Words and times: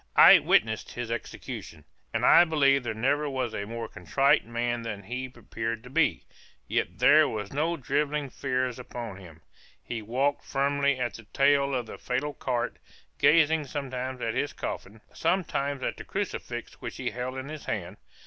I 0.17 0.39
witnessed 0.39 0.93
his 0.93 1.11
execution, 1.11 1.85
and 2.11 2.25
I 2.25 2.43
believe 2.43 2.81
there 2.81 2.95
never 2.95 3.29
was 3.29 3.53
a 3.53 3.65
more 3.67 3.87
contrite 3.87 4.47
man 4.47 4.81
than 4.81 5.03
he 5.03 5.25
appeared 5.25 5.83
to 5.83 5.91
be; 5.91 6.23
yet 6.67 6.97
there 6.97 7.29
were 7.29 7.45
no 7.51 7.77
drivelling 7.77 8.31
fears 8.31 8.79
upon 8.79 9.17
him 9.17 9.41
he 9.83 10.01
walked 10.01 10.43
firmly 10.43 10.99
at 10.99 11.13
the 11.13 11.25
tail 11.25 11.75
of 11.75 11.85
the 11.85 11.99
fatal 11.99 12.33
cart, 12.33 12.77
gazing 13.19 13.65
sometimes 13.65 14.19
at 14.21 14.33
his 14.33 14.53
coffin, 14.53 15.01
sometimes 15.13 15.83
at 15.83 15.97
the 15.97 16.03
crucifix 16.03 16.81
which 16.81 16.97
he 16.97 17.11
held 17.11 17.37
in 17.37 17.49
his 17.49 17.65
hand. 17.65 17.97